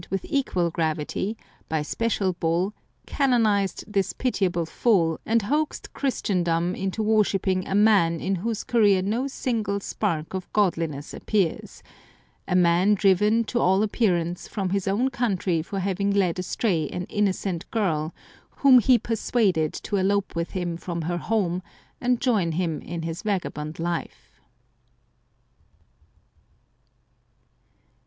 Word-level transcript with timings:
with 0.09 0.25
equal 0.27 0.71
gravity, 0.71 1.37
by 1.69 1.83
special 1.83 2.33
bull, 2.33 2.73
canonised 3.05 3.83
this 3.87 4.13
pitiable 4.13 4.65
fool, 4.65 5.19
and 5.27 5.43
hoaxed 5.43 5.93
Christen 5.93 6.43
dom 6.43 6.73
into 6.73 7.03
worshipping 7.03 7.67
a 7.67 7.75
man 7.75 8.19
in 8.19 8.33
whose 8.37 8.63
career 8.63 9.03
no 9.03 9.27
single 9.27 9.79
spark 9.79 10.33
of 10.33 10.51
godliness 10.53 11.13
appears; 11.13 11.83
a 12.47 12.55
man 12.55 12.95
driven, 12.95 13.43
to 13.43 13.59
all 13.59 13.83
appearance, 13.83 14.47
from 14.47 14.71
his 14.71 14.87
own 14.87 15.11
country 15.11 15.61
for 15.61 15.77
having 15.77 16.09
led 16.09 16.39
astray 16.39 16.89
an 16.89 17.03
innocent 17.03 17.69
girl, 17.69 18.11
whom 18.55 18.79
he 18.79 18.97
persuaded 18.97 19.71
to 19.71 19.97
elope 19.97 20.35
with 20.35 20.49
him 20.49 20.77
from 20.77 21.03
her 21.03 21.17
home, 21.19 21.61
and 22.01 22.19
join 22.19 22.53
him 22.53 22.81
in 22.81 23.03
his 23.03 23.21
vaga 23.21 23.51
bond 23.51 23.77
life. 23.77 24.41